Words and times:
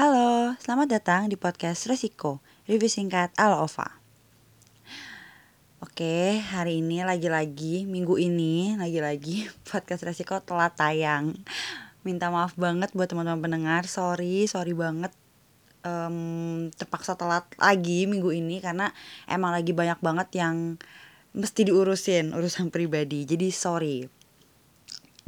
Halo, 0.00 0.56
selamat 0.56 0.96
datang 0.96 1.28
di 1.28 1.36
podcast 1.36 1.84
Resiko, 1.84 2.40
review 2.64 2.88
singkat 2.88 3.36
ala 3.36 3.60
Ova. 3.60 4.00
Oke, 5.84 6.40
hari 6.40 6.80
ini 6.80 7.04
lagi-lagi, 7.04 7.84
minggu 7.84 8.16
ini 8.16 8.80
lagi-lagi 8.80 9.52
podcast 9.68 10.08
Resiko 10.08 10.40
telat 10.40 10.72
tayang. 10.72 11.36
Minta 12.00 12.32
maaf 12.32 12.56
banget 12.56 12.96
buat 12.96 13.12
teman-teman 13.12 13.44
pendengar, 13.44 13.84
sorry, 13.84 14.48
sorry 14.48 14.72
banget 14.72 15.12
um, 15.84 16.72
terpaksa 16.80 17.12
telat 17.20 17.44
lagi 17.60 18.08
minggu 18.08 18.32
ini 18.32 18.64
karena 18.64 18.96
emang 19.28 19.52
lagi 19.52 19.76
banyak 19.76 20.00
banget 20.00 20.32
yang 20.40 20.80
mesti 21.36 21.68
diurusin 21.68 22.32
urusan 22.32 22.72
pribadi. 22.72 23.28
Jadi 23.28 23.52
sorry. 23.52 24.08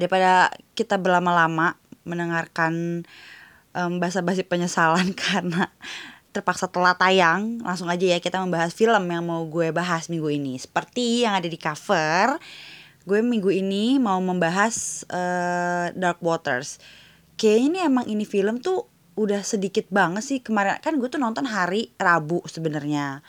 Daripada 0.01 0.49
kita 0.73 0.97
berlama-lama 0.97 1.77
mendengarkan 2.09 3.05
um, 3.77 3.99
basa-basi 4.01 4.45
penyesalan 4.45 5.13
karena 5.29 5.69
terpaksa 6.33 6.65
telat 6.65 6.97
tayang 6.97 7.61
langsung 7.61 7.93
aja 7.93 8.17
ya 8.17 8.19
kita 8.19 8.41
membahas 8.41 8.73
film 8.73 9.05
yang 9.05 9.25
mau 9.25 9.45
gue 9.45 9.69
bahas 9.69 10.09
minggu 10.09 10.33
ini. 10.33 10.57
Seperti 10.57 11.29
yang 11.29 11.37
ada 11.37 11.49
di 11.49 11.61
cover 11.61 12.41
gue 13.03 13.19
minggu 13.19 13.51
ini 13.51 13.99
mau 13.99 14.23
membahas 14.23 15.05
uh, 15.11 15.93
Dark 15.93 16.23
Waters. 16.25 16.81
Kayaknya 17.37 17.67
ini 17.67 17.79
emang 17.83 18.07
ini 18.07 18.25
film 18.25 18.63
tuh 18.63 18.87
udah 19.19 19.45
sedikit 19.45 19.85
banget 19.93 20.25
sih 20.25 20.39
kemarin. 20.41 20.81
Kan 20.81 20.97
gue 20.97 21.09
tuh 21.13 21.21
nonton 21.21 21.45
hari 21.45 21.93
Rabu 22.01 22.41
sebenarnya. 22.49 23.21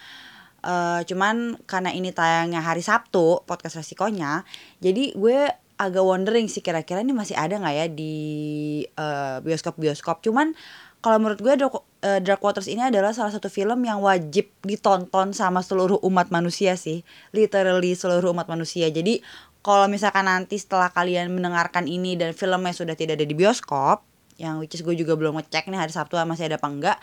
Uh, 0.63 1.03
cuman 1.03 1.59
karena 1.67 1.91
ini 1.91 2.15
tayangnya 2.15 2.63
hari 2.63 2.79
Sabtu 2.79 3.43
podcast 3.43 3.84
resikonya 3.84 4.48
jadi 4.79 5.12
gue 5.12 5.51
agak 5.83 6.03
wondering 6.03 6.47
sih 6.47 6.63
kira-kira 6.63 7.03
ini 7.03 7.11
masih 7.11 7.35
ada 7.35 7.59
nggak 7.59 7.75
ya 7.75 7.87
di 7.91 8.15
uh, 8.95 9.43
bioskop-bioskop. 9.43 10.23
Cuman 10.23 10.55
kalau 11.03 11.19
menurut 11.19 11.43
gue 11.43 11.53
Dark, 11.59 11.75
uh, 11.75 12.19
Dark 12.23 12.39
Waters 12.39 12.71
ini 12.71 12.87
adalah 12.87 13.11
salah 13.11 13.35
satu 13.35 13.51
film 13.51 13.84
yang 13.84 13.99
wajib 13.99 14.48
ditonton 14.63 15.35
sama 15.35 15.59
seluruh 15.59 15.99
umat 16.07 16.31
manusia 16.31 16.79
sih. 16.79 17.03
Literally 17.35 17.93
seluruh 17.93 18.31
umat 18.31 18.48
manusia. 18.48 18.87
Jadi 18.87 19.20
kalau 19.59 19.91
misalkan 19.91 20.27
nanti 20.27 20.55
setelah 20.55 20.91
kalian 20.91 21.31
mendengarkan 21.31 21.87
ini 21.87 22.15
dan 22.15 22.31
filmnya 22.31 22.71
sudah 22.71 22.95
tidak 22.95 23.20
ada 23.20 23.27
di 23.27 23.35
bioskop, 23.35 24.03
yang 24.40 24.59
which 24.59 24.75
is 24.75 24.84
gue 24.84 24.95
juga 24.95 25.15
belum 25.15 25.40
ngecek 25.40 25.68
nih 25.71 25.79
hari 25.79 25.91
Sabtu 25.91 26.20
masih 26.23 26.51
ada 26.51 26.59
apa 26.59 26.68
enggak, 26.68 26.97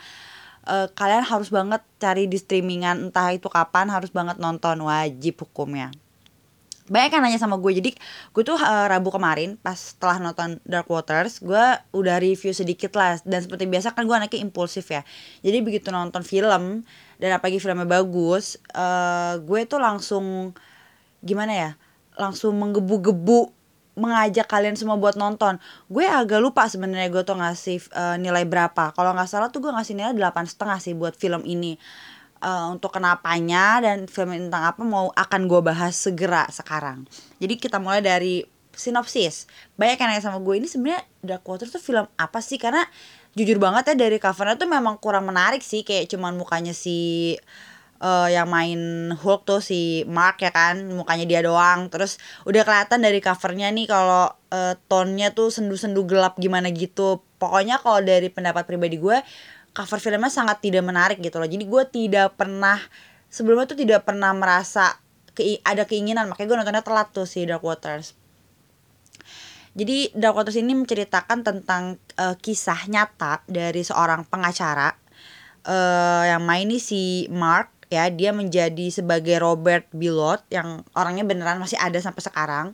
uh, 0.69 0.87
kalian 0.93 1.25
harus 1.25 1.49
banget 1.49 1.81
cari 1.97 2.29
di 2.29 2.37
streamingan 2.37 3.09
entah 3.09 3.33
itu 3.33 3.49
kapan 3.49 3.89
harus 3.89 4.13
banget 4.13 4.37
nonton 4.37 4.85
wajib 4.85 5.41
hukumnya 5.41 5.95
banyak 6.91 7.09
kan 7.15 7.23
nanya 7.23 7.39
sama 7.39 7.57
gue. 7.63 7.71
Jadi 7.71 7.91
gue 8.35 8.43
tuh 8.43 8.59
uh, 8.59 8.91
rabu 8.91 9.15
kemarin 9.15 9.55
pas 9.55 9.79
setelah 9.79 10.19
nonton 10.19 10.59
Dark 10.67 10.91
Waters 10.91 11.39
gue 11.39 11.65
udah 11.95 12.19
review 12.19 12.51
sedikit 12.51 12.93
lah. 12.99 13.23
Dan 13.23 13.47
seperti 13.47 13.71
biasa 13.71 13.95
kan 13.95 14.11
gue 14.11 14.17
anaknya 14.19 14.43
impulsif 14.43 14.91
ya. 14.91 15.07
Jadi 15.47 15.63
begitu 15.63 15.95
nonton 15.95 16.27
film 16.27 16.83
dan 17.23 17.31
apalagi 17.39 17.63
filmnya 17.63 17.87
bagus 17.87 18.59
uh, 18.75 19.39
gue 19.39 19.61
tuh 19.71 19.79
langsung 19.79 20.51
gimana 21.23 21.53
ya 21.55 21.71
langsung 22.19 22.57
menggebu-gebu 22.59 23.53
mengajak 24.01 24.49
kalian 24.49 24.75
semua 24.75 24.99
buat 24.99 25.15
nonton. 25.15 25.63
Gue 25.87 26.09
agak 26.09 26.43
lupa 26.43 26.67
sebenarnya 26.67 27.13
gue 27.13 27.23
tuh 27.23 27.37
ngasih 27.39 27.79
uh, 27.95 28.17
nilai 28.19 28.43
berapa. 28.49 28.91
Kalau 28.97 29.15
nggak 29.15 29.29
salah 29.29 29.49
tuh 29.53 29.63
gue 29.63 29.71
ngasih 29.71 29.95
nilai 29.95 30.15
delapan 30.17 30.49
setengah 30.49 30.79
sih 30.83 30.97
buat 30.97 31.15
film 31.15 31.47
ini 31.47 31.79
uh, 32.43 32.73
untuk 32.73 32.93
kenapanya 32.93 33.81
dan 33.85 34.09
film 34.09 34.37
tentang 34.37 34.75
apa 34.75 34.83
mau 34.83 35.13
akan 35.15 35.41
gue 35.47 35.61
bahas 35.61 35.95
segera 35.97 36.49
sekarang. 36.51 37.05
Jadi 37.39 37.55
kita 37.61 37.79
mulai 37.81 38.01
dari 38.01 38.45
sinopsis. 38.75 39.45
Banyak 39.77 40.01
yang 40.01 40.09
nanya 40.11 40.25
sama 40.25 40.41
gue 40.41 40.55
ini 40.57 40.69
sebenarnya 40.69 41.05
Dark 41.21 41.45
Water 41.45 41.69
tuh 41.69 41.83
film 41.83 42.09
apa 42.17 42.39
sih? 42.41 42.57
Karena 42.57 42.83
jujur 43.37 43.63
banget 43.63 43.95
ya 43.95 44.09
dari 44.09 44.19
covernya 44.19 44.59
tuh 44.59 44.67
memang 44.67 44.99
kurang 44.99 45.31
menarik 45.31 45.63
sih 45.63 45.87
kayak 45.87 46.11
cuman 46.11 46.35
mukanya 46.35 46.75
si 46.75 47.39
uh, 48.03 48.27
yang 48.27 48.51
main 48.51 49.13
Hulk 49.15 49.47
tuh 49.47 49.63
si 49.63 50.03
Mark 50.11 50.43
ya 50.43 50.51
kan 50.51 50.83
mukanya 50.91 51.27
dia 51.29 51.41
doang 51.45 51.87
terus 51.93 52.19
udah 52.43 52.67
kelihatan 52.67 52.99
dari 53.05 53.23
covernya 53.23 53.71
nih 53.71 53.87
kalau 53.87 54.35
uh, 54.51 54.75
tonnya 54.91 55.31
tuh 55.31 55.55
sendu-sendu 55.55 56.03
gelap 56.11 56.35
gimana 56.43 56.75
gitu 56.75 57.23
pokoknya 57.39 57.79
kalau 57.79 58.03
dari 58.03 58.27
pendapat 58.33 58.67
pribadi 58.67 58.99
gue 58.99 59.23
cover 59.71 59.99
filmnya 60.03 60.33
sangat 60.33 60.59
tidak 60.63 60.83
menarik 60.83 61.19
gitu 61.23 61.39
loh. 61.39 61.49
Jadi 61.49 61.65
gue 61.65 61.83
tidak 61.89 62.35
pernah 62.35 62.79
sebelumnya 63.31 63.71
tuh 63.71 63.79
tidak 63.79 64.03
pernah 64.03 64.35
merasa 64.35 64.99
ke, 65.33 65.63
ada 65.63 65.87
keinginan. 65.87 66.27
Makanya 66.27 66.47
gue 66.47 66.59
nontonnya 66.59 66.85
telat 66.85 67.15
tuh 67.15 67.27
si 67.27 67.47
Dark 67.47 67.63
Waters. 67.63 68.19
Jadi 69.71 70.11
Dark 70.19 70.35
Waters 70.35 70.59
ini 70.59 70.75
menceritakan 70.75 71.47
tentang 71.47 71.95
uh, 72.19 72.35
kisah 72.35 72.91
nyata 72.91 73.47
dari 73.47 73.87
seorang 73.87 74.27
pengacara 74.27 74.91
uh, 75.63 76.25
yang 76.27 76.43
main 76.43 76.67
ini 76.67 76.83
si 76.83 77.31
Mark 77.31 77.71
ya. 77.87 78.11
Dia 78.11 78.35
menjadi 78.35 78.91
sebagai 78.91 79.39
Robert 79.39 79.87
Bilot 79.95 80.43
yang 80.51 80.83
orangnya 80.99 81.23
beneran 81.23 81.63
masih 81.63 81.79
ada 81.79 82.03
sampai 82.03 82.23
sekarang 82.27 82.67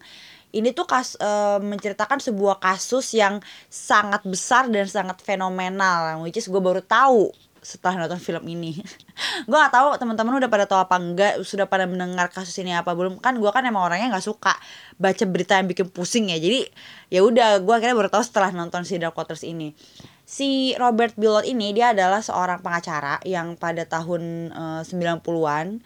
ini 0.57 0.73
tuh 0.73 0.89
kas 0.89 1.21
uh, 1.21 1.61
menceritakan 1.61 2.17
sebuah 2.19 2.57
kasus 2.59 3.13
yang 3.13 3.45
sangat 3.69 4.25
besar 4.25 4.73
dan 4.73 4.89
sangat 4.89 5.21
fenomenal 5.21 6.25
which 6.25 6.41
is 6.41 6.49
gue 6.49 6.61
baru 6.61 6.81
tahu 6.81 7.29
setelah 7.67 8.07
nonton 8.07 8.23
film 8.23 8.47
ini. 8.47 8.79
Gue 9.51 9.59
gak 9.59 9.75
tahu 9.75 9.99
teman-teman 9.99 10.39
udah 10.39 10.47
pada 10.47 10.71
tahu 10.71 10.87
apa 10.87 11.03
enggak 11.03 11.43
sudah 11.43 11.67
pada 11.67 11.91
mendengar 11.91 12.31
kasus 12.31 12.55
ini 12.63 12.71
apa 12.71 12.95
belum. 12.95 13.19
Kan 13.19 13.43
gue 13.43 13.51
kan 13.51 13.67
emang 13.67 13.91
orangnya 13.91 14.15
nggak 14.15 14.23
suka 14.23 14.55
baca 15.03 15.25
berita 15.27 15.59
yang 15.59 15.67
bikin 15.67 15.91
pusing 15.91 16.31
ya 16.31 16.39
jadi 16.39 16.63
ya 17.11 17.27
udah 17.27 17.59
gue 17.59 17.75
akhirnya 17.75 17.99
baru 17.99 18.07
tahu 18.07 18.23
setelah 18.23 18.55
nonton 18.55 18.87
si 18.87 19.03
Dark 19.03 19.19
Waters 19.19 19.43
ini. 19.43 19.75
Si 20.23 20.79
Robert 20.79 21.19
Billot 21.19 21.43
ini 21.43 21.75
dia 21.75 21.91
adalah 21.91 22.23
seorang 22.23 22.63
pengacara 22.63 23.19
yang 23.27 23.59
pada 23.59 23.83
tahun 23.83 24.55
uh, 24.55 24.83
90-an 24.87 25.83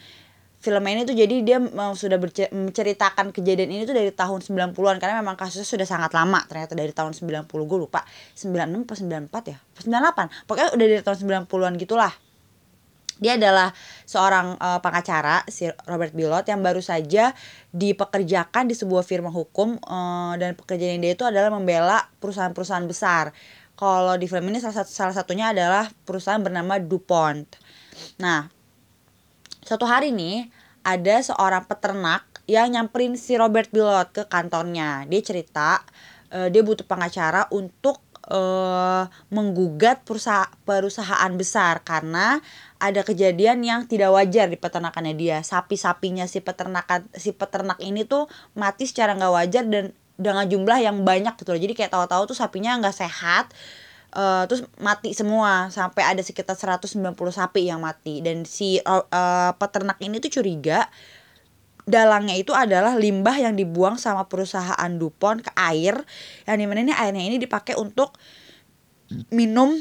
film 0.60 0.84
ini 0.93 1.09
tuh 1.09 1.16
jadi 1.16 1.41
dia 1.41 1.59
sudah 1.97 2.21
menceritakan 2.53 3.32
kejadian 3.32 3.72
ini 3.72 3.82
tuh 3.88 3.97
dari 3.97 4.12
tahun 4.12 4.44
90-an 4.44 5.00
karena 5.00 5.25
memang 5.25 5.41
kasusnya 5.41 5.65
sudah 5.65 5.88
sangat 5.88 6.12
lama 6.12 6.44
ternyata 6.44 6.76
dari 6.76 6.93
tahun 6.93 7.16
90 7.16 7.48
gue 7.48 7.78
lupa 7.81 8.04
96 8.37 8.84
atau 8.84 8.97
94 9.41 9.53
ya 9.56 9.59
98 9.88 10.44
pokoknya 10.44 10.69
udah 10.76 10.87
dari 10.87 11.00
tahun 11.00 11.19
90-an 11.48 11.75
gitulah 11.81 12.12
dia 13.21 13.37
adalah 13.37 13.69
seorang 14.09 14.56
uh, 14.56 14.81
pengacara 14.81 15.44
si 15.44 15.69
Robert 15.84 16.16
Bilot 16.16 16.48
yang 16.48 16.65
baru 16.65 16.81
saja 16.81 17.37
dipekerjakan 17.69 18.65
di 18.65 18.72
sebuah 18.72 19.04
firma 19.04 19.28
hukum 19.28 19.77
uh, 19.77 20.34
dan 20.41 20.56
pekerjaan 20.56 21.04
dia 21.04 21.12
itu 21.12 21.28
adalah 21.28 21.53
membela 21.53 22.09
perusahaan-perusahaan 22.16 22.88
besar. 22.88 23.37
Kalau 23.77 24.16
di 24.16 24.25
film 24.25 24.48
ini 24.48 24.56
salah 24.56 24.81
satu 24.81 24.88
salah 24.88 25.12
satunya 25.12 25.53
adalah 25.53 25.92
perusahaan 26.09 26.41
bernama 26.41 26.81
DuPont. 26.81 27.60
Nah, 28.25 28.48
Suatu 29.60 29.84
hari 29.84 30.10
nih 30.12 30.48
ada 30.81 31.21
seorang 31.21 31.69
peternak 31.69 32.25
yang 32.48 32.72
nyamperin 32.72 33.15
si 33.15 33.37
Robert 33.37 33.69
Bilot 33.71 34.10
ke 34.10 34.22
kantornya. 34.26 35.04
Dia 35.06 35.21
cerita 35.22 35.84
uh, 36.32 36.48
dia 36.48 36.65
butuh 36.65 36.82
pengacara 36.88 37.47
untuk 37.53 38.00
uh, 38.26 39.04
menggugat 39.28 40.03
perusahaan, 40.03 40.50
perusahaan 40.65 41.32
besar 41.37 41.84
karena 41.84 42.41
ada 42.81 43.04
kejadian 43.04 43.60
yang 43.60 43.81
tidak 43.84 44.10
wajar 44.10 44.48
di 44.48 44.56
peternakannya 44.56 45.15
dia. 45.15 45.38
Sapi-sapinya 45.44 46.25
si 46.25 46.41
peternakan 46.41 47.06
si 47.15 47.37
peternak 47.37 47.78
ini 47.84 48.09
tuh 48.09 48.27
mati 48.56 48.88
secara 48.88 49.12
nggak 49.15 49.32
wajar 49.32 49.65
dan 49.69 49.92
dengan 50.21 50.44
jumlah 50.44 50.78
yang 50.81 51.04
banyak 51.04 51.37
gitu 51.41 51.56
loh. 51.56 51.60
Jadi 51.60 51.72
kayak 51.77 51.92
tahu-tahu 51.92 52.32
tuh 52.32 52.37
sapinya 52.37 52.77
nggak 52.81 52.97
sehat 52.97 53.53
uh, 54.15 54.44
terus 54.47 54.66
mati 54.78 55.15
semua 55.15 55.69
sampai 55.71 56.06
ada 56.06 56.22
sekitar 56.22 56.54
190 56.54 57.15
sapi 57.15 57.66
yang 57.66 57.82
mati 57.82 58.22
dan 58.22 58.47
si 58.47 58.78
uh, 58.82 59.06
uh, 59.06 59.53
peternak 59.56 59.98
ini 60.03 60.19
tuh 60.19 60.41
curiga 60.41 60.87
dalangnya 61.88 62.38
itu 62.38 62.54
adalah 62.54 62.94
limbah 62.94 63.34
yang 63.34 63.59
dibuang 63.59 63.98
sama 63.98 64.31
perusahaan 64.31 64.91
Dupont 64.94 65.43
ke 65.43 65.50
air 65.59 65.98
yang 66.47 66.56
di 66.60 66.66
mana 66.71 66.87
ini 66.87 66.94
airnya 66.94 67.25
ini 67.25 67.37
dipakai 67.41 67.75
untuk 67.75 68.15
minum 69.34 69.75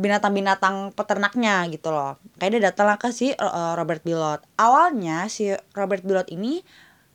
binatang-binatang 0.00 0.76
uh, 0.88 0.92
peternaknya 0.96 1.60
gitu 1.68 1.92
loh. 1.92 2.16
Kayak 2.40 2.50
dia 2.56 2.62
datang 2.72 2.96
ke 2.96 3.12
si 3.12 3.36
uh, 3.36 3.76
Robert 3.76 4.00
Bilot. 4.00 4.40
Awalnya 4.56 5.28
si 5.28 5.52
Robert 5.76 6.00
Bilot 6.00 6.24
ini 6.32 6.64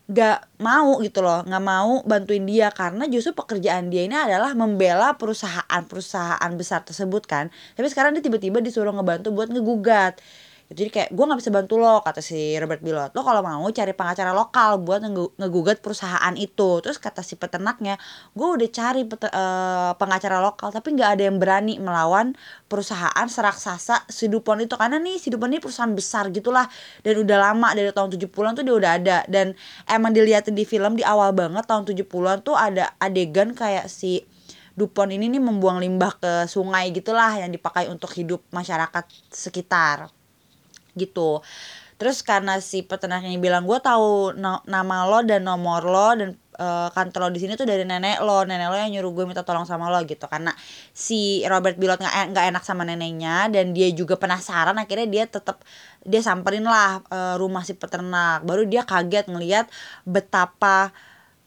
gak 0.06 0.46
mau 0.62 1.02
gitu 1.02 1.26
loh 1.26 1.42
nggak 1.42 1.64
mau 1.66 2.06
bantuin 2.06 2.46
dia. 2.46 2.70
Karena 2.70 3.10
justru 3.10 3.34
pekerjaan 3.34 3.90
dia 3.90 4.06
ini 4.06 4.14
adalah 4.14 4.54
membela 4.54 5.18
perusahaan-perusahaan 5.18 6.52
besar 6.58 6.86
tersebut 6.86 7.26
kan. 7.26 7.50
Tapi 7.74 7.88
sekarang 7.90 8.14
dia 8.14 8.24
tiba-tiba 8.26 8.62
disuruh 8.62 8.94
ngebantu 8.94 9.34
buat 9.34 9.50
ngegugat 9.50 10.22
jadi 10.66 10.90
kayak 10.90 11.10
gue 11.14 11.26
nggak 11.30 11.40
bisa 11.46 11.54
bantu 11.54 11.78
lo 11.78 12.02
kata 12.02 12.26
si 12.26 12.58
Robert 12.58 12.82
Bilot 12.82 13.14
lo 13.14 13.22
kalau 13.22 13.46
mau 13.46 13.70
cari 13.70 13.94
pengacara 13.94 14.34
lokal 14.34 14.82
buat 14.82 14.98
ngegugat 15.38 15.78
perusahaan 15.78 16.34
itu. 16.34 16.82
Terus 16.82 16.98
kata 16.98 17.22
si 17.22 17.38
peternaknya 17.38 18.02
gue 18.34 18.48
udah 18.50 18.70
cari 18.74 19.06
pete, 19.06 19.30
uh, 19.30 19.94
pengacara 20.02 20.42
lokal 20.42 20.74
tapi 20.74 20.98
nggak 20.98 21.10
ada 21.22 21.24
yang 21.30 21.38
berani 21.38 21.78
melawan 21.78 22.34
perusahaan 22.66 23.28
seraksasa 23.30 24.10
si 24.10 24.26
Dupont 24.26 24.58
itu. 24.58 24.74
Karena 24.74 24.98
nih 24.98 25.22
si 25.22 25.30
Dupont 25.30 25.54
ini 25.54 25.62
perusahaan 25.62 25.94
besar 25.94 26.34
gitulah. 26.34 26.66
Dan 27.06 27.22
udah 27.22 27.38
lama 27.54 27.70
dari 27.78 27.94
tahun 27.94 28.18
70-an 28.18 28.54
tuh 28.58 28.64
dia 28.66 28.74
udah 28.74 28.92
ada. 28.98 29.18
Dan 29.30 29.54
emang 29.86 30.18
dilihatin 30.18 30.58
di 30.58 30.66
film 30.66 30.98
di 30.98 31.06
awal 31.06 31.30
banget 31.38 31.62
tahun 31.70 31.86
70-an 31.86 32.42
tuh 32.42 32.58
ada 32.58 32.98
adegan 32.98 33.54
kayak 33.54 33.86
si 33.86 34.26
Dupont 34.74 35.14
ini 35.14 35.30
nih 35.30 35.40
membuang 35.40 35.78
limbah 35.78 36.18
ke 36.18 36.50
sungai 36.50 36.90
gitulah 36.90 37.38
yang 37.38 37.54
dipakai 37.54 37.86
untuk 37.86 38.10
hidup 38.18 38.42
masyarakat 38.50 39.06
sekitar 39.30 40.10
gitu. 40.98 41.44
Terus 41.96 42.20
karena 42.28 42.60
si 42.60 42.84
peternak 42.84 43.24
ini 43.24 43.40
bilang 43.40 43.64
gue 43.64 43.80
tahu 43.80 44.36
no, 44.36 44.60
nama 44.68 45.08
lo 45.08 45.24
dan 45.24 45.48
nomor 45.48 45.80
lo 45.88 46.10
dan 46.12 46.36
uh, 46.60 46.92
kantor 46.92 47.28
lo 47.28 47.30
di 47.32 47.40
sini 47.40 47.56
tuh 47.56 47.64
dari 47.64 47.88
nenek 47.88 48.20
lo. 48.20 48.44
Nenek 48.44 48.68
lo 48.68 48.76
yang 48.76 48.92
nyuruh 48.92 49.12
gue 49.16 49.26
minta 49.32 49.48
tolong 49.48 49.64
sama 49.64 49.88
lo 49.88 50.04
gitu. 50.04 50.28
Karena 50.28 50.52
si 50.92 51.40
Robert 51.48 51.80
Bilot 51.80 52.04
nggak 52.04 52.36
nggak 52.36 52.46
enak 52.52 52.64
sama 52.68 52.84
neneknya 52.84 53.48
dan 53.48 53.72
dia 53.72 53.88
juga 53.96 54.20
penasaran 54.20 54.76
akhirnya 54.76 55.08
dia 55.08 55.24
tetap 55.24 55.64
dia 56.04 56.20
samperin 56.20 56.68
lah 56.68 57.00
uh, 57.08 57.40
rumah 57.40 57.64
si 57.64 57.80
peternak. 57.80 58.44
Baru 58.44 58.68
dia 58.68 58.84
kaget 58.84 59.32
ngelihat 59.32 59.72
betapa 60.04 60.92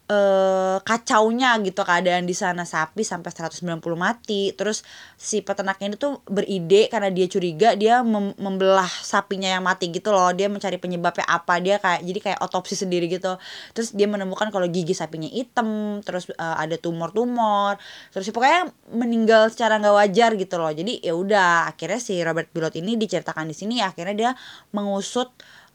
uh, 0.09 0.77
kacaunya 0.81 1.55
gitu 1.61 1.85
keadaan 1.85 2.25
di 2.25 2.33
sana. 2.33 2.65
Sapi 2.65 3.05
sampai 3.05 3.29
190 3.29 3.79
mati. 3.95 4.51
Terus 4.57 4.81
si 5.15 5.45
peternaknya 5.45 5.95
itu 5.95 6.19
beride 6.25 6.89
karena 6.89 7.13
dia 7.13 7.29
curiga 7.29 7.77
dia 7.77 8.01
mem 8.01 8.33
membelah 8.35 8.89
sapinya 8.89 9.47
yang 9.47 9.63
mati 9.63 9.93
gitu 9.93 10.09
loh. 10.09 10.33
Dia 10.33 10.49
mencari 10.49 10.81
penyebabnya 10.81 11.25
apa. 11.29 11.61
Dia 11.61 11.77
kayak 11.77 12.01
jadi 12.03 12.19
kayak 12.19 12.39
otopsi 12.41 12.75
sendiri 12.75 13.05
gitu. 13.07 13.37
Terus 13.77 13.93
dia 13.93 14.09
menemukan 14.09 14.49
kalau 14.49 14.65
gigi 14.67 14.97
sapinya 14.97 15.29
hitam 15.29 16.01
terus 16.01 16.27
uh, 16.35 16.57
ada 16.57 16.75
tumor-tumor. 16.81 17.77
Terus 18.11 18.33
pokoknya 18.33 18.73
meninggal 18.91 19.53
secara 19.53 19.77
nggak 19.77 19.95
wajar 19.95 20.31
gitu 20.35 20.57
loh. 20.57 20.73
Jadi 20.73 21.05
ya 21.05 21.13
udah 21.13 21.69
akhirnya 21.69 22.01
si 22.01 22.17
Robert 22.25 22.49
Pilot 22.49 22.81
ini 22.81 22.97
diceritakan 22.97 23.45
di 23.45 23.55
sini 23.55 23.75
akhirnya 23.85 24.15
dia 24.17 24.31
mengusut 24.73 25.29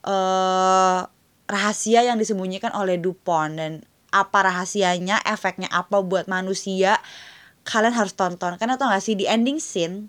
uh, 0.04 1.00
rahasia 1.44 2.00
yang 2.04 2.19
disembunyikan 2.19 2.72
oleh 2.75 2.98
Dupont. 2.98 3.54
Dan 3.54 3.94
apa 4.14 4.46
rahasianya 4.46 5.19
efeknya 5.26 5.66
apa 5.75 5.99
buat 6.06 6.31
manusia 6.31 7.02
kalian 7.66 7.99
harus 7.99 8.14
tonton. 8.14 8.55
Karena 8.55 8.78
tau 8.78 8.94
gak 8.94 9.02
sih 9.02 9.19
di 9.19 9.26
ending 9.26 9.58
scene 9.58 10.06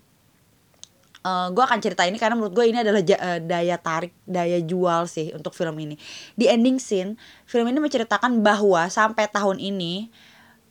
uh, 1.25 1.30
eh, 1.30 1.48
gue 1.52 1.63
akan 1.66 1.80
cerita 1.81 2.06
ini 2.06 2.22
karena 2.22 2.38
menurut 2.38 2.54
gue 2.54 2.66
ini 2.69 2.86
adalah 2.86 3.02
uh, 3.02 3.40
daya 3.42 3.75
tarik 3.81 4.13
daya 4.30 4.62
jual 4.62 5.10
sih 5.10 5.34
untuk 5.34 5.57
film 5.57 5.74
ini. 5.81 5.98
Di 6.38 6.46
ending 6.46 6.78
scene 6.78 7.18
film 7.50 7.66
ini 7.66 7.81
menceritakan 7.81 8.46
bahwa 8.46 8.86
sampai 8.94 9.25
tahun 9.34 9.57
ini 9.57 10.13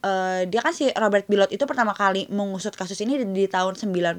uh, 0.07 0.47
dia 0.47 0.61
kan 0.63 0.71
si 0.71 0.89
Robert 0.95 1.27
Bilot 1.27 1.51
itu 1.51 1.67
pertama 1.67 1.93
kali 1.93 2.31
mengusut 2.31 2.79
kasus 2.79 2.97
ini 3.03 3.19
di, 3.19 3.27
di 3.27 3.47
tahun 3.51 3.75
90 3.75 4.15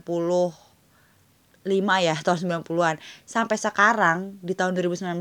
ya 1.65 2.13
tahun 2.21 2.61
90-an 2.61 3.01
sampai 3.25 3.57
sekarang 3.57 4.37
di 4.45 4.53
tahun 4.53 4.77
2019 4.77 5.17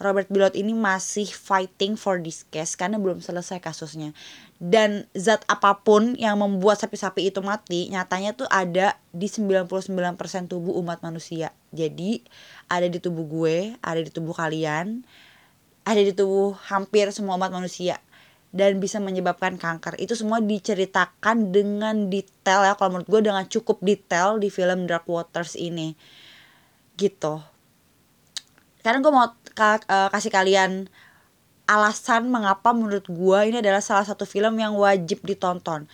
Robert 0.00 0.32
Bilot 0.32 0.56
ini 0.56 0.72
masih 0.72 1.28
fighting 1.28 1.92
for 1.92 2.16
this 2.24 2.48
case 2.48 2.72
karena 2.72 2.96
belum 2.96 3.20
selesai 3.20 3.60
kasusnya. 3.60 4.16
Dan 4.56 5.04
zat 5.12 5.44
apa 5.44 5.84
pun 5.84 6.16
yang 6.16 6.40
membuat 6.40 6.80
sapi-sapi 6.80 7.28
itu 7.28 7.44
mati, 7.44 7.92
nyatanya 7.92 8.32
tuh 8.32 8.48
ada 8.48 8.96
di 9.12 9.28
99% 9.28 9.68
tubuh 10.48 10.72
umat 10.80 11.04
manusia. 11.04 11.52
Jadi, 11.68 12.24
ada 12.72 12.88
di 12.88 12.96
tubuh 12.96 13.28
gue, 13.28 13.76
ada 13.84 14.00
di 14.00 14.08
tubuh 14.08 14.32
kalian, 14.32 15.04
ada 15.84 16.00
di 16.00 16.16
tubuh 16.16 16.56
hampir 16.72 17.12
semua 17.12 17.36
umat 17.36 17.52
manusia 17.52 18.00
dan 18.50 18.82
bisa 18.82 18.98
menyebabkan 18.98 19.60
kanker. 19.60 20.00
Itu 20.00 20.18
semua 20.18 20.42
diceritakan 20.42 21.54
dengan 21.54 22.10
detail 22.10 22.66
ya 22.66 22.74
kalau 22.74 22.98
menurut 22.98 23.08
gue 23.08 23.20
dengan 23.30 23.44
cukup 23.46 23.78
detail 23.84 24.40
di 24.42 24.50
film 24.50 24.88
Dark 24.90 25.06
Waters 25.06 25.54
ini. 25.54 25.94
Gitu. 26.98 27.40
Sekarang 28.80 29.04
gue 29.04 29.12
mau 29.12 29.28
ka 29.52 29.82
uh, 29.86 30.08
kasih 30.12 30.32
kalian 30.32 30.86
alasan 31.70 32.26
mengapa 32.26 32.74
menurut 32.74 33.06
gue 33.06 33.38
ini 33.46 33.62
adalah 33.62 33.78
salah 33.78 34.02
satu 34.02 34.26
film 34.26 34.58
yang 34.58 34.74
wajib 34.74 35.22
ditonton. 35.22 35.86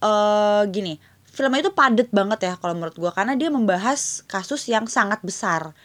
Uh, 0.00 0.64
gini, 0.72 0.96
filmnya 1.28 1.68
itu 1.68 1.72
padet 1.72 2.08
banget 2.08 2.48
ya 2.48 2.54
kalau 2.56 2.72
menurut 2.76 2.96
gue 2.96 3.10
karena 3.12 3.36
dia 3.36 3.52
membahas 3.52 4.24
kasus 4.24 4.64
yang 4.72 4.88
sangat 4.88 5.20
besar. 5.20 5.76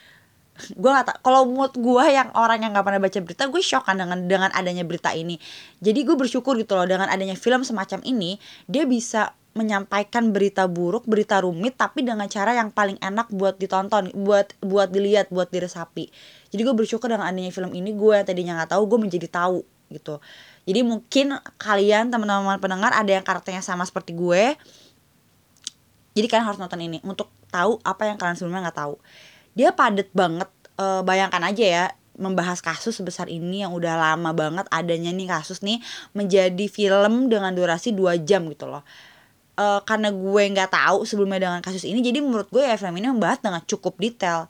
gue 0.57 0.89
gak 0.89 1.21
kalau 1.21 1.45
menurut 1.45 1.77
gue 1.77 2.03
yang 2.09 2.33
orang 2.33 2.57
yang 2.65 2.73
gak 2.73 2.81
pernah 2.81 2.97
baca 2.97 3.19
berita 3.21 3.45
gue 3.45 3.61
shock 3.61 3.85
kan 3.85 3.93
dengan 3.93 4.25
dengan 4.25 4.49
adanya 4.57 4.81
berita 4.81 5.13
ini 5.13 5.37
jadi 5.85 6.01
gue 6.01 6.17
bersyukur 6.17 6.57
gitu 6.57 6.73
loh 6.73 6.89
dengan 6.89 7.05
adanya 7.13 7.37
film 7.37 7.61
semacam 7.61 8.01
ini 8.01 8.41
dia 8.65 8.89
bisa 8.89 9.36
menyampaikan 9.57 10.29
berita 10.29 10.69
buruk, 10.69 11.09
berita 11.09 11.41
rumit 11.41 11.75
tapi 11.75 12.05
dengan 12.05 12.29
cara 12.29 12.53
yang 12.53 12.69
paling 12.69 13.01
enak 13.01 13.33
buat 13.33 13.57
ditonton, 13.57 14.13
buat 14.13 14.53
buat 14.61 14.93
dilihat, 14.93 15.33
buat 15.33 15.49
diresapi. 15.49 16.13
Jadi 16.53 16.61
gue 16.61 16.75
bersyukur 16.77 17.09
dengan 17.09 17.25
adanya 17.25 17.49
film 17.49 17.73
ini 17.73 17.91
gue 17.97 18.13
yang 18.21 18.27
tadinya 18.27 18.53
nggak 18.61 18.77
tahu 18.77 18.83
gue 18.85 18.99
menjadi 19.09 19.27
tahu 19.27 19.65
gitu. 19.89 20.21
Jadi 20.67 20.79
mungkin 20.83 21.35
kalian 21.57 22.13
teman-teman 22.13 22.61
pendengar 22.61 22.93
ada 22.93 23.09
yang 23.09 23.25
karakternya 23.25 23.65
sama 23.65 23.83
seperti 23.83 24.13
gue. 24.13 24.55
Jadi 26.13 26.25
kalian 26.29 26.45
harus 26.45 26.59
nonton 26.61 26.81
ini 26.81 27.01
untuk 27.01 27.33
tahu 27.49 27.81
apa 27.81 28.07
yang 28.09 28.17
kalian 28.21 28.35
sebelumnya 28.37 28.69
nggak 28.69 28.77
tahu. 28.77 28.95
Dia 29.57 29.73
padet 29.73 30.09
banget. 30.13 30.49
E, 30.77 30.85
bayangkan 31.01 31.41
aja 31.41 31.65
ya 31.65 31.85
membahas 32.17 32.59
kasus 32.59 32.97
sebesar 32.97 33.29
ini 33.29 33.61
yang 33.61 33.71
udah 33.71 33.93
lama 33.93 34.33
banget 34.33 34.65
adanya 34.73 35.13
nih 35.13 35.29
kasus 35.29 35.61
nih 35.61 35.77
menjadi 36.17 36.65
film 36.65 37.29
dengan 37.29 37.53
durasi 37.53 37.93
2 37.93 38.25
jam 38.25 38.49
gitu 38.49 38.65
loh 38.65 38.81
uh, 39.57 39.81
karena 39.83 40.13
gue 40.13 40.43
nggak 40.53 40.71
tahu 40.71 41.03
sebelumnya 41.03 41.49
dengan 41.49 41.59
kasus 41.59 41.83
ini 41.83 41.99
jadi 41.99 42.21
menurut 42.21 42.47
gue 42.53 42.63
film 42.77 42.95
ini 43.01 43.09
membahas 43.11 43.41
dengan 43.41 43.61
cukup 43.65 43.97
detail. 43.97 44.45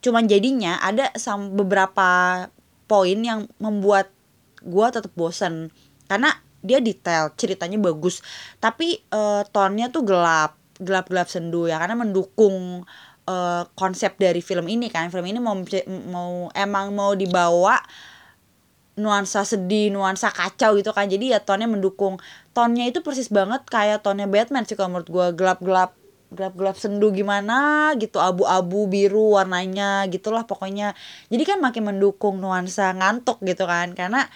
Cuman 0.00 0.28
jadinya 0.28 0.80
ada 0.80 1.12
sam 1.16 1.56
beberapa 1.56 2.46
poin 2.88 3.18
yang 3.20 3.48
membuat 3.60 4.12
gue 4.60 4.86
tetap 4.92 5.12
bosen. 5.16 5.72
Karena 6.08 6.32
dia 6.60 6.80
detail 6.80 7.32
ceritanya 7.36 7.80
bagus. 7.80 8.20
Tapi 8.60 9.00
uh, 9.12 9.44
tonnya 9.48 9.88
tuh 9.88 10.04
gelap 10.04 10.56
gelap 10.80 11.12
gelap 11.12 11.28
sendu 11.28 11.68
ya 11.68 11.76
karena 11.76 11.92
mendukung 11.92 12.88
uh, 13.28 13.62
konsep 13.76 14.16
dari 14.16 14.40
film 14.40 14.68
ini 14.68 14.88
kan. 14.88 15.12
Film 15.12 15.28
ini 15.28 15.40
mau 15.40 15.56
mau 16.08 16.48
emang 16.56 16.86
mau 16.96 17.12
dibawa 17.12 17.80
nuansa 18.98 19.46
sedih, 19.46 19.94
nuansa 19.94 20.32
kacau 20.34 20.74
gitu 20.74 20.90
kan. 20.90 21.06
Jadi 21.06 21.34
ya 21.34 21.38
tonnya 21.38 21.70
mendukung. 21.70 22.18
Tonnya 22.50 22.88
itu 22.90 23.04
persis 23.04 23.30
banget 23.30 23.62
kayak 23.68 24.02
tonnya 24.02 24.26
Batman 24.26 24.66
sih 24.66 24.74
kalau 24.74 24.98
menurut 24.98 25.10
gue 25.10 25.26
gelap-gelap 25.38 25.94
gelap-gelap 26.30 26.78
sendu 26.78 27.10
gimana 27.10 27.90
gitu. 27.98 28.22
Abu-abu 28.22 28.86
biru 28.86 29.34
warnanya 29.34 30.06
gitulah 30.06 30.46
pokoknya. 30.46 30.94
Jadi 31.26 31.42
kan 31.42 31.58
makin 31.58 31.90
mendukung 31.90 32.38
nuansa 32.38 32.94
ngantuk 32.94 33.42
gitu 33.42 33.66
kan. 33.66 33.92
Karena 33.98 34.26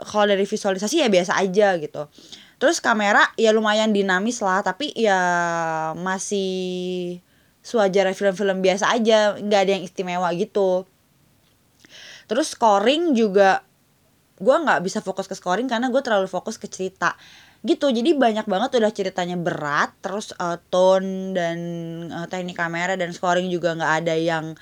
kalau 0.00 0.32
dari 0.32 0.48
visualisasi 0.48 1.04
ya 1.04 1.08
biasa 1.12 1.36
aja 1.36 1.76
gitu. 1.76 2.08
Terus 2.56 2.80
kamera 2.80 3.26
ya 3.36 3.52
lumayan 3.52 3.92
dinamis 3.92 4.40
lah. 4.40 4.64
Tapi 4.64 4.96
ya 4.96 5.20
masih 6.00 7.20
sewajar 7.60 8.08
film-film 8.16 8.64
biasa 8.64 8.88
aja. 8.88 9.36
Nggak 9.36 9.60
ada 9.60 9.72
yang 9.76 9.84
istimewa 9.84 10.28
gitu. 10.32 10.88
Terus 12.32 12.56
scoring 12.56 13.12
juga 13.12 13.60
gue 14.42 14.56
nggak 14.58 14.82
bisa 14.82 14.98
fokus 14.98 15.30
ke 15.30 15.38
scoring 15.38 15.70
karena 15.70 15.86
gue 15.88 16.02
terlalu 16.02 16.26
fokus 16.26 16.58
ke 16.58 16.66
cerita. 16.66 17.14
Gitu 17.62 17.86
jadi 17.94 18.18
banyak 18.18 18.50
banget 18.50 18.82
udah 18.82 18.90
ceritanya 18.90 19.38
berat 19.38 19.94
terus 20.02 20.34
uh, 20.42 20.58
tone 20.66 21.30
dan 21.30 21.58
uh, 22.10 22.26
teknik 22.26 22.58
kamera 22.58 22.98
dan 22.98 23.14
scoring 23.14 23.46
juga 23.46 23.78
nggak 23.78 23.92
ada 24.02 24.14
yang 24.18 24.58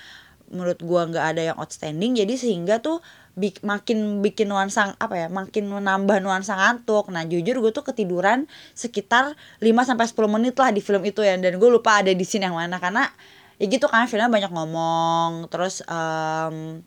menurut 0.53 0.83
gue 0.83 1.03
nggak 1.17 1.27
ada 1.33 1.43
yang 1.53 1.57
outstanding. 1.57 2.13
Jadi 2.13 2.37
sehingga 2.37 2.85
tuh 2.85 3.01
bik, 3.41 3.65
makin 3.65 4.21
bikin 4.21 4.53
nuansa 4.53 4.93
apa 5.01 5.17
ya 5.17 5.27
makin 5.33 5.73
menambah 5.73 6.21
nuansa 6.21 6.61
ngantuk. 6.61 7.09
Nah 7.09 7.25
jujur 7.25 7.57
gue 7.65 7.73
tuh 7.73 7.87
ketiduran 7.87 8.45
sekitar 8.77 9.33
5 9.65 9.89
sampai 9.89 10.05
sepuluh 10.05 10.29
menit 10.29 10.59
lah 10.61 10.69
di 10.75 10.85
film 10.85 11.01
itu 11.09 11.25
ya 11.25 11.41
dan 11.41 11.57
gue 11.57 11.71
lupa 11.73 12.05
ada 12.05 12.13
di 12.13 12.25
scene 12.29 12.45
yang 12.45 12.59
mana. 12.59 12.77
Karena 12.77 13.09
ya 13.57 13.65
gitu 13.65 13.89
kan 13.89 14.05
filmnya 14.11 14.29
banyak 14.29 14.53
ngomong 14.53 15.49
terus 15.49 15.81
um, 15.89 16.85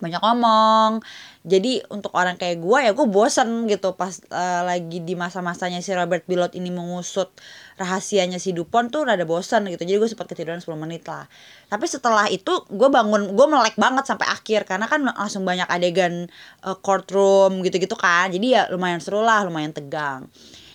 banyak 0.00 0.20
ngomong. 0.20 1.04
Jadi 1.40 1.80
untuk 1.88 2.12
orang 2.12 2.36
kayak 2.36 2.60
gue 2.60 2.78
ya 2.84 2.92
gue 2.92 3.06
bosen 3.08 3.64
gitu 3.64 3.96
pas 3.96 4.12
uh, 4.28 4.62
lagi 4.64 5.00
di 5.00 5.16
masa-masanya 5.16 5.80
si 5.80 5.92
Robert 5.96 6.28
Bilot 6.28 6.52
ini 6.52 6.68
mengusut 6.68 7.32
rahasianya 7.80 8.36
si 8.36 8.52
Dupont 8.52 8.92
tuh 8.92 9.08
rada 9.08 9.24
bosen 9.24 9.68
gitu. 9.68 9.84
Jadi 9.84 9.96
gue 9.96 10.08
sempat 10.08 10.28
ketiduran 10.28 10.60
10 10.60 10.68
menit 10.76 11.04
lah. 11.08 11.24
Tapi 11.68 11.84
setelah 11.88 12.28
itu 12.28 12.64
gue 12.68 12.88
bangun 12.92 13.32
gue 13.32 13.46
melek 13.48 13.76
banget 13.80 14.04
sampai 14.04 14.28
akhir. 14.28 14.68
Karena 14.68 14.88
kan 14.88 15.04
langsung 15.04 15.44
banyak 15.44 15.68
adegan 15.68 16.28
uh, 16.64 16.76
courtroom 16.80 17.60
gitu-gitu 17.64 17.96
kan. 17.96 18.28
Jadi 18.32 18.56
ya 18.56 18.68
lumayan 18.68 19.00
seru 19.00 19.24
lah 19.24 19.44
lumayan 19.44 19.72
tegang 19.72 20.28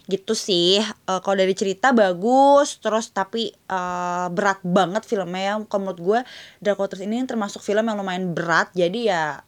gitu 0.05 0.38
sih. 0.38 0.81
Uh, 1.09 1.19
kalau 1.21 1.38
dari 1.41 1.53
cerita 1.57 1.91
bagus 1.91 2.77
terus 2.77 3.09
tapi 3.09 3.50
uh, 3.69 4.29
berat 4.29 4.62
banget 4.62 5.03
filmnya 5.05 5.41
ya. 5.41 5.53
Kalau 5.65 5.81
menurut 5.89 6.01
gue 6.01 6.19
Dark 6.62 6.79
Waters 6.79 7.01
ini 7.01 7.21
termasuk 7.25 7.62
film 7.62 7.85
yang 7.85 7.97
lumayan 7.97 8.33
berat. 8.33 8.69
Jadi 8.77 9.09
ya 9.09 9.41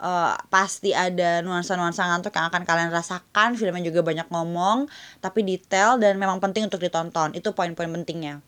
uh, 0.00 0.34
pasti 0.48 0.94
ada 0.94 1.42
nuansa-nuansa 1.42 2.06
ngantuk 2.06 2.32
yang 2.34 2.46
akan 2.48 2.62
kalian 2.62 2.90
rasakan. 2.94 3.58
Filmnya 3.58 3.82
juga 3.90 4.06
banyak 4.06 4.30
ngomong 4.30 4.86
tapi 5.18 5.42
detail 5.42 5.98
dan 5.98 6.16
memang 6.16 6.38
penting 6.38 6.70
untuk 6.70 6.78
ditonton. 6.82 7.34
Itu 7.34 7.52
poin-poin 7.52 7.90
pentingnya. 7.90 8.42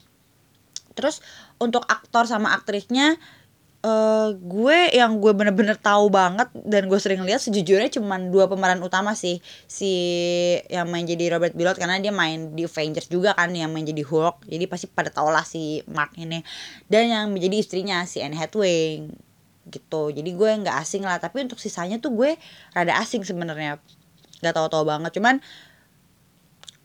Terus 0.98 1.22
untuk 1.62 1.86
aktor 1.86 2.26
sama 2.26 2.54
aktrisnya 2.58 3.14
uh, 3.82 4.34
gue 4.34 4.78
yang 4.94 5.22
gue 5.22 5.32
bener-bener 5.34 5.78
tahu 5.78 6.10
banget 6.10 6.50
dan 6.66 6.90
gue 6.90 6.98
sering 6.98 7.22
lihat 7.22 7.42
sejujurnya 7.42 7.90
cuman 7.94 8.30
dua 8.34 8.50
pemeran 8.50 8.82
utama 8.82 9.14
sih. 9.14 9.38
Si 9.70 9.92
yang 10.66 10.90
main 10.90 11.06
jadi 11.06 11.38
Robert 11.38 11.54
Billot 11.54 11.78
karena 11.78 12.00
dia 12.02 12.10
main 12.10 12.54
di 12.54 12.66
Avengers 12.66 13.06
juga 13.10 13.34
kan 13.38 13.52
yang 13.54 13.70
main 13.70 13.86
jadi 13.86 14.02
Hulk. 14.02 14.48
Jadi 14.48 14.64
pasti 14.66 14.86
pada 14.90 15.12
tau 15.12 15.30
lah 15.30 15.46
si 15.46 15.82
Mark 15.86 16.14
ini. 16.18 16.42
Dan 16.90 17.10
yang 17.10 17.24
menjadi 17.30 17.56
istrinya 17.62 18.02
si 18.08 18.22
Anne 18.22 18.34
Hathaway 18.34 19.06
gitu. 19.68 20.02
Jadi 20.10 20.30
gue 20.34 20.50
nggak 20.64 20.76
asing 20.82 21.04
lah. 21.04 21.20
Tapi 21.22 21.46
untuk 21.46 21.60
sisanya 21.62 22.02
tuh 22.02 22.14
gue 22.14 22.34
rada 22.74 22.98
asing 22.98 23.22
sebenarnya. 23.22 23.78
Nggak 24.42 24.54
tahu-tahu 24.54 24.84
banget. 24.86 25.10
Cuman 25.14 25.38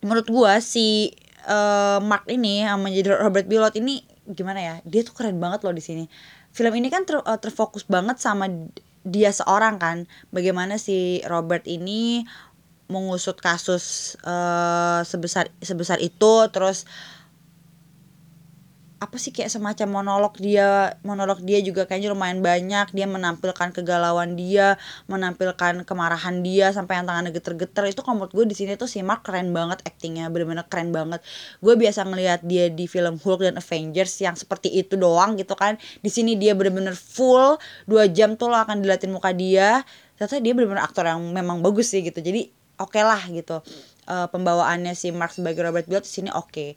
menurut 0.03 0.27
gue 0.27 0.53
si 0.59 1.15
uh, 1.47 2.03
Mark 2.03 2.27
ini 2.27 2.67
yang 2.67 2.83
menjadi 2.83 3.17
Robert 3.17 3.47
Billot 3.47 3.73
ini 3.79 4.03
gimana 4.23 4.59
ya? 4.59 4.75
Dia 4.87 5.01
tuh 5.03 5.15
keren 5.15 5.39
banget 5.39 5.63
loh 5.67 5.75
di 5.75 5.83
sini 5.83 6.05
film 6.53 6.73
ini 6.77 6.87
kan 6.93 7.03
ter, 7.03 7.17
uh, 7.19 7.39
terfokus 7.41 7.83
banget 7.89 8.21
sama 8.21 8.47
dia 9.03 9.33
seorang 9.33 9.81
kan. 9.81 10.05
Bagaimana 10.29 10.79
si 10.79 11.19
Robert 11.27 11.65
ini 11.67 12.23
mengusut 12.87 13.41
kasus 13.41 14.15
uh, 14.23 15.01
sebesar 15.01 15.49
sebesar 15.59 15.97
itu 15.99 16.47
terus 16.53 16.85
apa 19.03 19.19
sih 19.19 19.35
kayak 19.35 19.51
semacam 19.51 19.99
monolog 19.99 20.39
dia 20.39 20.95
monolog 21.03 21.43
dia 21.43 21.59
juga 21.59 21.83
kayaknya 21.83 22.15
lumayan 22.15 22.39
banyak. 22.39 22.95
Dia 22.95 23.03
menampilkan 23.03 23.75
kegalauan 23.75 24.39
dia 24.39 24.79
menampilkan 25.11 25.83
kemarahan 25.83 26.39
dia 26.39 26.71
sampai 26.71 27.03
yang 27.03 27.05
tangannya 27.11 27.35
geter-geter. 27.35 27.83
Itu 27.91 27.99
kalau 27.99 28.23
menurut 28.23 28.31
gue 28.31 28.45
di 28.47 28.55
sini 28.55 28.79
tuh 28.79 28.87
si 28.87 29.03
Mark 29.03 29.27
keren 29.27 29.51
banget 29.51 29.83
aktingnya 29.83 30.31
bener-bener 30.31 30.63
keren 30.71 30.95
banget. 30.95 31.19
Gue 31.59 31.75
biasa 31.75 32.07
ngelihat 32.07 32.47
dia 32.47 32.71
di 32.71 32.87
film 32.87 33.19
Hulk 33.19 33.43
dan 33.43 33.59
Avengers 33.59 34.15
yang 34.23 34.39
seperti 34.39 34.71
itu 34.71 34.95
doang 34.95 35.35
gitu 35.35 35.59
kan. 35.59 35.75
Di 35.99 36.07
sini 36.07 36.39
dia 36.39 36.55
bener-bener 36.55 36.95
full 36.95 37.59
dua 37.83 38.07
jam 38.07 38.39
tuh 38.39 38.47
lo 38.47 38.55
akan 38.55 38.79
diliatin 38.79 39.11
muka 39.11 39.35
dia. 39.35 39.83
Ternyata 40.15 40.39
dia 40.39 40.53
bener-bener 40.55 40.83
aktor 40.87 41.03
yang 41.03 41.19
memang 41.19 41.59
bagus 41.59 41.91
sih 41.91 41.99
gitu. 41.99 42.23
Jadi 42.23 42.47
oke 42.79 42.95
okay 42.95 43.03
lah 43.03 43.19
gitu. 43.27 43.59
Uh, 44.03 44.27
pembawaannya 44.31 44.95
si 44.95 45.11
Mark 45.11 45.35
sebagai 45.35 45.63
Robert 45.63 45.91
Bill 45.91 45.99
di 45.99 46.07
sini 46.07 46.31
oke. 46.31 46.47
okay 46.47 46.71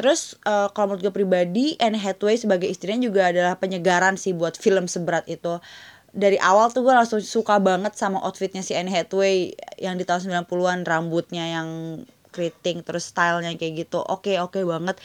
Terus 0.00 0.32
uh, 0.48 0.72
kalau 0.72 0.96
menurut 0.96 1.04
gue 1.04 1.12
pribadi 1.12 1.76
Anne 1.76 2.00
Hathaway 2.00 2.40
sebagai 2.40 2.64
istrinya 2.64 3.04
juga 3.04 3.28
adalah 3.28 3.60
penyegaran 3.60 4.16
sih 4.16 4.32
buat 4.32 4.56
film 4.56 4.88
seberat 4.88 5.28
itu. 5.28 5.60
Dari 6.16 6.40
awal 6.40 6.72
tuh 6.72 6.88
gue 6.88 6.94
langsung 6.96 7.20
suka 7.20 7.60
banget 7.60 8.00
sama 8.00 8.16
outfitnya 8.24 8.64
si 8.64 8.72
Anne 8.72 8.88
Hathaway 8.88 9.52
yang 9.76 10.00
di 10.00 10.08
tahun 10.08 10.48
90-an 10.48 10.88
rambutnya 10.88 11.44
yang 11.52 11.68
keriting 12.32 12.80
terus 12.80 13.12
stylenya 13.12 13.52
kayak 13.60 13.84
gitu. 13.84 14.00
Oke, 14.00 14.32
okay, 14.32 14.36
oke 14.40 14.56
okay 14.56 14.64
banget. 14.64 14.96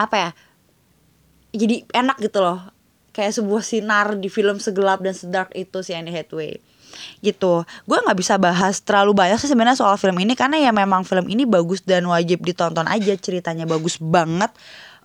Apa 0.00 0.16
ya? 0.16 0.30
Jadi 1.52 1.84
enak 1.92 2.24
gitu 2.24 2.40
loh. 2.40 2.72
Kayak 3.12 3.36
sebuah 3.36 3.60
sinar 3.68 4.16
di 4.16 4.32
film 4.32 4.64
segelap 4.64 5.04
dan 5.04 5.12
sedark 5.12 5.52
itu 5.52 5.84
si 5.84 5.92
Anne 5.92 6.08
Hathaway 6.08 6.56
gitu 7.24 7.66
gue 7.86 7.98
nggak 7.98 8.18
bisa 8.18 8.36
bahas 8.36 8.80
terlalu 8.82 9.16
banyak 9.16 9.38
sih 9.40 9.50
sebenarnya 9.50 9.78
soal 9.78 9.96
film 9.96 10.16
ini 10.20 10.36
karena 10.38 10.58
ya 10.58 10.70
memang 10.70 11.02
film 11.02 11.26
ini 11.26 11.44
bagus 11.44 11.82
dan 11.82 12.06
wajib 12.06 12.42
ditonton 12.42 12.86
aja 12.86 13.14
ceritanya 13.18 13.64
bagus 13.64 13.98
banget 13.98 14.50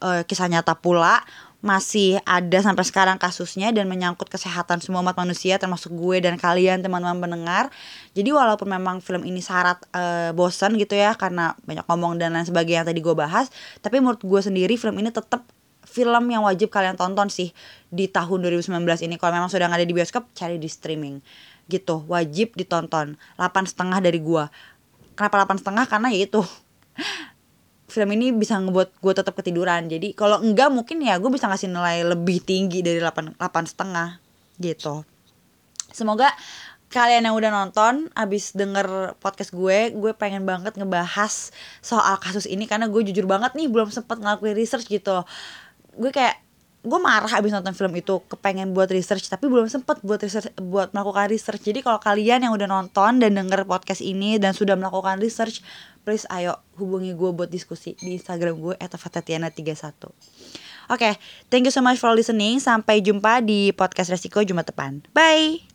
uh, 0.04 0.22
kisah 0.28 0.52
nyata 0.52 0.76
pula 0.78 1.24
masih 1.64 2.20
ada 2.28 2.60
sampai 2.60 2.84
sekarang 2.84 3.16
kasusnya 3.16 3.72
dan 3.72 3.88
menyangkut 3.88 4.28
kesehatan 4.28 4.84
semua 4.84 5.00
umat 5.00 5.16
manusia 5.16 5.56
termasuk 5.56 5.96
gue 5.96 6.20
dan 6.20 6.36
kalian 6.36 6.84
teman-teman 6.84 7.24
pendengar. 7.24 7.72
Jadi 8.12 8.36
walaupun 8.36 8.68
memang 8.68 9.00
film 9.00 9.24
ini 9.24 9.40
syarat 9.40 9.80
uh, 9.96 10.36
bosan 10.36 10.76
gitu 10.76 11.00
ya 11.00 11.16
karena 11.16 11.56
banyak 11.64 11.88
ngomong 11.88 12.20
dan 12.20 12.36
lain 12.36 12.44
sebagainya 12.44 12.84
yang 12.84 12.88
tadi 12.92 13.00
gue 13.00 13.16
bahas, 13.16 13.48
tapi 13.80 14.04
menurut 14.04 14.20
gue 14.20 14.42
sendiri 14.44 14.76
film 14.76 15.00
ini 15.00 15.08
tetap 15.08 15.48
film 15.88 16.28
yang 16.28 16.44
wajib 16.44 16.68
kalian 16.68 17.00
tonton 17.00 17.32
sih 17.32 17.56
di 17.88 18.12
tahun 18.12 18.44
2019 18.44 18.84
ini. 19.08 19.16
Kalau 19.16 19.32
memang 19.32 19.48
sudah 19.48 19.72
nggak 19.72 19.80
ada 19.80 19.88
di 19.88 19.96
bioskop, 19.96 20.36
cari 20.36 20.60
di 20.60 20.68
streaming 20.68 21.24
gitu 21.72 22.04
wajib 22.12 22.54
ditonton. 22.58 23.16
Delapan 23.40 23.64
setengah 23.64 24.00
dari 24.04 24.20
gua. 24.20 24.52
Kenapa 25.14 25.42
delapan 25.42 25.58
setengah? 25.62 25.86
Karena 25.88 26.08
ya 26.10 26.20
itu. 26.26 26.42
Film 27.94 28.10
ini 28.18 28.34
bisa 28.34 28.58
ngebuat 28.58 28.98
gue 28.98 29.14
tetap 29.14 29.38
ketiduran. 29.38 29.86
Jadi 29.86 30.18
kalau 30.18 30.42
enggak 30.42 30.74
mungkin 30.74 30.98
ya 31.06 31.22
gue 31.22 31.30
bisa 31.30 31.46
ngasih 31.46 31.70
nilai 31.70 32.02
lebih 32.02 32.42
tinggi 32.42 32.82
dari 32.82 32.98
delapan 32.98 33.38
delapan 33.38 33.64
setengah 33.70 34.08
gitu. 34.58 35.06
Semoga 35.94 36.34
kalian 36.90 37.26
yang 37.26 37.38
udah 37.38 37.50
nonton 37.50 38.10
abis 38.14 38.54
denger 38.54 39.18
podcast 39.18 39.54
gue 39.54 39.94
gue 39.94 40.12
pengen 40.14 40.46
banget 40.46 40.74
ngebahas 40.74 41.54
soal 41.86 42.18
kasus 42.18 42.50
ini. 42.50 42.66
Karena 42.66 42.90
gue 42.90 43.02
jujur 43.06 43.30
banget 43.30 43.54
nih 43.54 43.70
belum 43.70 43.94
sempet 43.94 44.18
ngelakuin 44.18 44.58
research 44.58 44.90
gitu. 44.90 45.22
Gue 45.94 46.10
kayak 46.10 46.43
gue 46.84 47.00
marah 47.00 47.32
abis 47.40 47.56
nonton 47.56 47.72
film 47.72 47.96
itu 47.96 48.20
kepengen 48.28 48.76
buat 48.76 48.92
research 48.92 49.32
tapi 49.32 49.48
belum 49.48 49.72
sempet 49.72 50.04
buat 50.04 50.20
research 50.20 50.52
buat 50.60 50.92
melakukan 50.92 51.32
research. 51.32 51.64
Jadi 51.64 51.80
kalau 51.80 51.98
kalian 52.04 52.44
yang 52.44 52.52
udah 52.52 52.68
nonton 52.68 53.24
dan 53.24 53.32
denger 53.40 53.64
podcast 53.64 54.04
ini 54.04 54.36
dan 54.36 54.52
sudah 54.52 54.76
melakukan 54.76 55.18
research 55.24 55.64
please 56.04 56.28
ayo 56.28 56.60
hubungi 56.76 57.16
gue 57.16 57.32
buat 57.32 57.48
diskusi 57.48 57.96
di 58.04 58.20
instagram 58.20 58.60
gue 58.60 58.76
@fatatiana31 58.76 59.64
oke 60.04 60.12
okay, 60.92 61.16
thank 61.48 61.64
you 61.64 61.72
so 61.72 61.80
much 61.80 61.98
for 61.98 62.12
listening. 62.12 62.60
Sampai 62.60 63.00
jumpa 63.00 63.40
di 63.40 63.72
podcast 63.72 64.12
resiko 64.12 64.44
jumat 64.44 64.68
depan. 64.68 65.00
Bye 65.16 65.73